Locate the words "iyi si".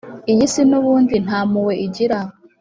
0.31-0.61